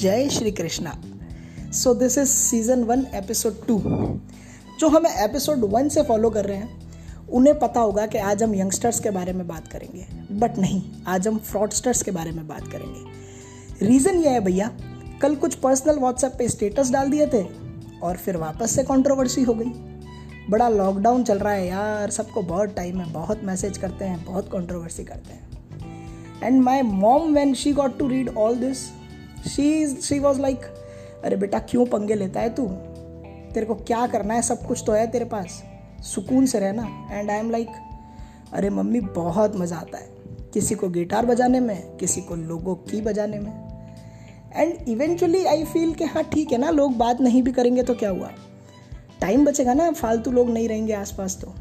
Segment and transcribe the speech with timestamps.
[0.00, 0.92] जय Shri Krishna.
[1.72, 3.78] So this is season one episode two
[4.80, 8.54] जो हमें एपिसोड वन से फॉलो कर रहे हैं, उन्हें पता होगा कि आज हम
[8.54, 12.68] यंगस्टर्स के बारे में बात करेंगे। बट नहीं, आज हम फ्रॉडस्टर्स के बारे में बात
[12.68, 14.70] करेंगे। रीज़न ये है भैया,
[15.22, 17.42] कल कुछ पर्सनल व्हाट्सएप पे स्टेटस डाल दिए थे
[18.02, 19.72] और फिर वापस से कंट्रोवर्सी हो गई।
[20.50, 24.48] बड़ा लॉकडाउन चल रहा है यार, सबको बहुत टाइम है, बहुत मैसेज करते हैं, बहुत
[24.52, 28.97] कंट्रोवर्सी करते हैं। And my mom when she got to read all this
[29.46, 30.64] she she was like
[31.24, 32.66] अरे बेटा, क्यों पंगे लेता है तू?
[33.54, 34.42] तेरे को क्या करना है?
[34.42, 35.62] सब कुछ तो है तेरे पास।
[36.04, 37.68] सुकून से रहना। एंड आई एम लाइक
[38.52, 40.16] अरे मम्मी, बहुत मज़ा आता है।
[40.54, 43.52] किसी को गिटार बजाने में, किसी को लोगों की बजाने में।
[44.56, 47.94] एंड इवेंचुअली आई फील कि हाँ ठीक है ना, लोग बात नहीं भी करेंगे तो
[47.94, 48.30] क्या हुआ?
[49.20, 51.54] टाइम बचेगा ना, फालतू लोग नहीं रहेंगे आसपास तो।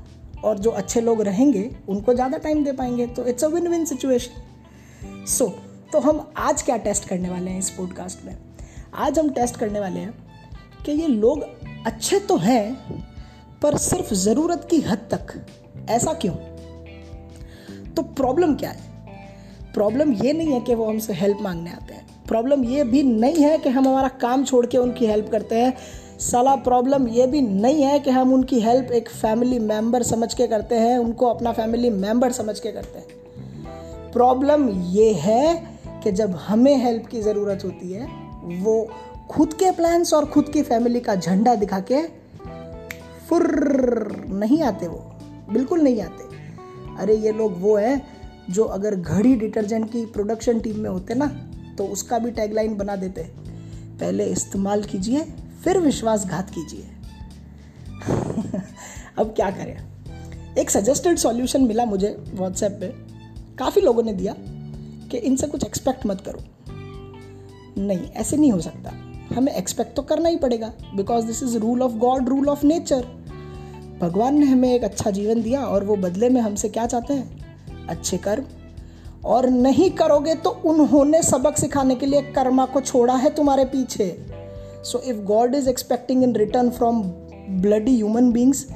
[0.44, 3.86] और जो अच्छे लोग रहेंगे, उनको ज़्यादा टाइम दे पाएँगे। तो it's a win win
[3.86, 5.48] situation so
[5.94, 8.38] तो हम आज क्या टेस्ट करने वाले हैं इस पॉडकास्ट में?
[8.94, 10.14] आज हम टेस्ट करने वाले हैं
[10.86, 11.44] कि ये लोग
[11.86, 12.78] अच्छे तो हैं,
[13.62, 15.46] पर सिर्फ़ ज़रूरत की हद तक।
[15.90, 16.34] ऐसा क्यों?
[17.94, 18.80] तो प्रॉब्लम क्या है?
[19.74, 23.44] प्रॉब्लम ये नहीं है कि वो हमसे हेल्प मांगने आते हैं। प्रॉब्लम ये भी नहीं
[23.44, 25.74] है कि हम हमारा काम छोड़ के उनकी हेल्प करते हैं।
[26.20, 30.48] साला प्रॉब्लम ये भी नहीं है कि हम उनकी हेल्प एक फैमिली मेंबर समझ के
[30.48, 33.08] करते हैं, उनको अपना फैमिली मेंबर समझ के करते हैं।
[34.12, 35.67] प्रॉब्लम ये है
[36.04, 38.08] कि जब हमें हेल्प की ज़रूरत होती है,
[38.62, 38.90] वो
[39.30, 42.08] खुद के प्लान्स और खुद की फैमिली का झंडा दिखा के
[43.30, 43.46] फुर
[44.30, 45.12] नहीं आते वो,
[45.54, 46.28] बिल्कुल नहीं आते।
[47.00, 48.18] अरे, ये लोग वो हैं
[48.50, 51.26] जो अगर घड़ी डिटर्जेंट की प्रोडक्शन टीम में होते ना
[51.78, 53.22] तो उसका भी टैगलाइन बना देते।
[54.00, 55.22] पहले इस्तेमाल कीजिए,
[55.64, 56.88] फिर विश्वासघात कीजिए।
[59.18, 59.78] अब क्या करें?
[60.58, 62.88] एक सजेस्टेड सॉल्यूशन मिला मुझे व्हाट्सएप पे।
[63.58, 64.36] काफ़ी लोगों ने दिया।
[65.08, 66.40] कि इनसे कुछ एक्सपेक्ट मत करो।
[67.82, 68.92] नहीं, ऐसे नहीं हो सकता।
[69.36, 73.06] हमें एक्सपेक्ट तो करना ही पड़ेगा because this is rule of God rule of nature
[74.02, 77.88] भगवान ने हमें एक अच्छा जीवन दिया और वो बदले में हमसे क्या चाहते हैं?
[77.88, 78.44] अच्छे कर्म।
[79.26, 84.26] और नहीं करोगे तो उन्होंने सबक सिखाने के लिए कर्मा को छोड़ा है तुम्हारे पीछे।
[84.84, 87.04] So if God is expecting in return from
[87.50, 88.68] bloody human beings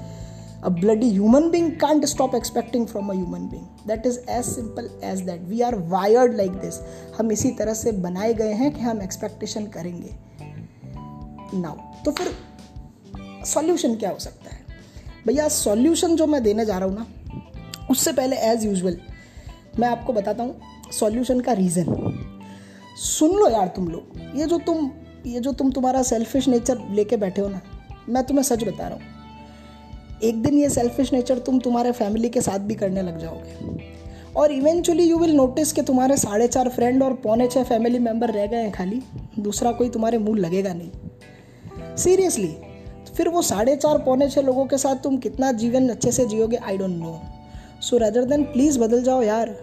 [0.64, 3.68] a bloody human being can't stop expecting from a human being.
[3.88, 5.40] That is as simple as that.
[5.52, 6.80] We are wired like this.
[7.18, 10.16] हम इसी तरह से बनाए गए हैं कि हम expectation करेंगे।
[11.54, 12.34] नाउ तो फिर
[13.46, 14.60] सॉल्यूशन क्या हो सकता है?
[15.28, 17.06] भैया सॉल्यूशन जो मैं देने जा रहा हूँ ना,
[17.90, 18.98] उससे पहले एज यूजल
[19.80, 21.86] मैं आपको बताता हूँ सॉल्यूशन का रीज़न
[22.98, 24.90] सुन लो यार तुम लोग। ये जो तुम,
[25.26, 27.62] ये जो तुम तुम्हारा सेल्फिश नेचर लेके बैठे हो ना,
[28.10, 29.20] मैं तुम्हें सच बता रहा हूँ।
[30.24, 33.90] एक दिन ये सेल्फिश नेचर तुम तुम्हारे फैमिली के साथ भी करने लग जाओगे।
[34.36, 38.30] और इवेंचुअली यू विल नोटिस कि तुम्हारे साढ़े चार फ्रेंड और पौने छः फैमिली मेंबर
[38.30, 39.02] रह गए हैं खाली,
[39.40, 42.56] दूसरा कोई तुम्हारे मुँह लगेगा नहीं। सीरियसली
[43.16, 46.58] फिर वो साढ़े चार, पौने छः लोगों के साथ तुम कितना जीवन अच्छे से जियोगे
[46.58, 47.20] I don't know
[47.82, 49.56] so rather than please बदल जाओ यार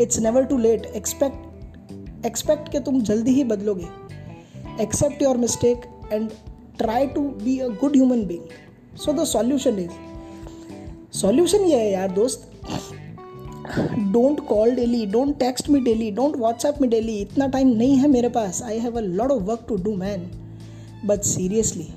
[0.00, 3.88] it's never too late expect expect कि तुम जल्दी ही बदलोगे।
[4.82, 5.82] Accept your mistake
[6.12, 6.30] and
[6.78, 8.42] try to be a good human being
[8.98, 9.90] so the solution is
[11.18, 12.50] solution ये है यार दोस्त
[14.12, 18.08] don't call daily don't text me daily don't WhatsApp me daily इतना time नहीं है
[18.08, 20.30] मेरे पास I have a lot of work to do man
[21.06, 21.88] but seriously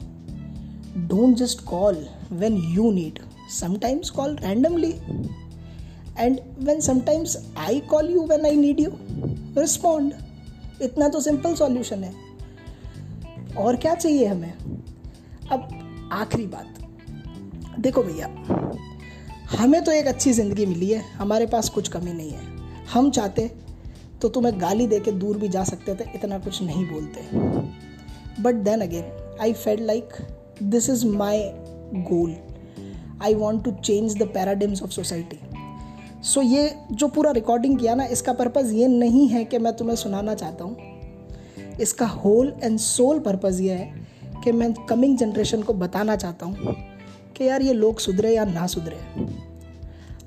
[1.08, 3.20] don't just call when you need
[3.52, 4.94] sometimes call randomly
[6.18, 8.92] and when sometimes I call you when I need you
[9.58, 10.14] respond
[10.82, 12.14] इतना तो simple solution है
[13.58, 14.54] और क्या चाहिए हमें
[15.52, 15.68] अब
[16.12, 16.81] आखिरी बात
[17.80, 18.28] देखो भैया,
[19.52, 23.50] हमें तो एक अच्छी ज़िंदगी मिली है, हमारे पास कुछ कमी नहीं है। हम चाहते
[24.22, 27.22] तो तुम्हें गाली दे के दूर भी जा सकते थे, इतना कुछ नहीं बोलते।
[28.42, 30.14] But then again I felt like
[30.64, 31.42] this is my
[32.04, 32.36] goal
[33.24, 35.40] I want to change the paradigms of society
[36.24, 39.96] so ये जो पूरा रिकॉर्डिंग किया ना, इसका पर्पज़ ये नहीं है कि मैं तुम्हें
[39.96, 45.74] सुनाना चाहता हूँ। इसका होल एंड सोल पर्पज़ ये है कि मैं कमिंग जनरेशन को
[45.76, 46.76] बताना चाहता हूँ।
[47.42, 48.98] कि यार ये लोग सुधरे या ना सुधरे।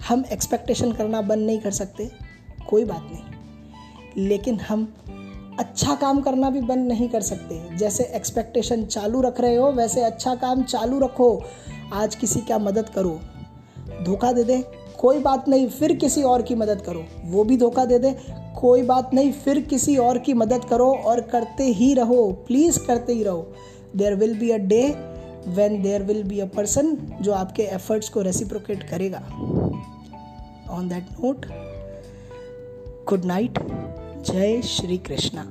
[0.09, 2.11] हम एक्सपेक्टेशन करना बंद नहीं कर सकते,
[2.69, 4.95] कोई बात नहीं। लेकिन हम
[5.59, 10.03] अच्छा काम करना भी बंद नहीं कर सकते। जैसे एक्सपेक्टेशन चालू रख रहे हो, वैसे
[10.03, 11.43] अच्छा काम चालू रखो।
[11.93, 13.21] आज किसी का मदद करो।
[14.03, 14.65] धोखा दे दे,
[14.99, 18.17] कोई बात नहीं, फिर किसी और की मदद करो। वो भी धोखा दे दे,
[18.61, 23.13] कोई बात नहीं, फिर किसी और की मदद करो और करते ही रहो। प्लीज़ करते
[23.13, 23.53] ही रहो।
[23.97, 25.14] There will be a day
[25.47, 29.19] when there will be a person जो आपके एफर्ट्स को रेसिप्रोकेट करेगा।
[30.71, 31.47] On that note
[33.09, 33.59] good night
[34.27, 35.51] जय श्री कृष्णा।